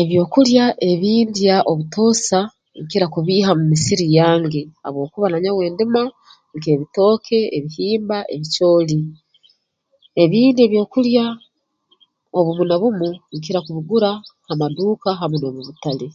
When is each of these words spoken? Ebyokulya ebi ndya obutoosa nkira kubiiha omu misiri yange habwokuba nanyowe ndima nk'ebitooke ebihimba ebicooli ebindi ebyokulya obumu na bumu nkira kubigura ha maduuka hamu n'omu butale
Ebyokulya 0.00 0.64
ebi 0.90 1.12
ndya 1.28 1.56
obutoosa 1.70 2.38
nkira 2.82 3.06
kubiiha 3.14 3.50
omu 3.52 3.64
misiri 3.72 4.06
yange 4.18 4.60
habwokuba 4.82 5.26
nanyowe 5.30 5.64
ndima 5.74 6.02
nk'ebitooke 6.56 7.38
ebihimba 7.56 8.16
ebicooli 8.34 8.98
ebindi 10.22 10.60
ebyokulya 10.62 11.24
obumu 12.38 12.62
na 12.66 12.76
bumu 12.82 13.10
nkira 13.36 13.58
kubigura 13.66 14.10
ha 14.46 14.52
maduuka 14.60 15.08
hamu 15.20 15.36
n'omu 15.38 15.60
butale 15.66 16.06